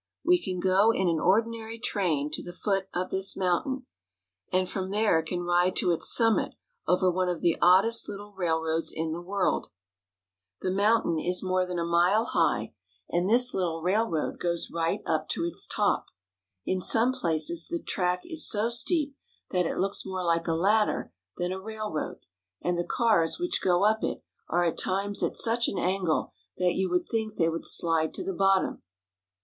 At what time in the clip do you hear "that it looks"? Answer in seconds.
19.51-20.03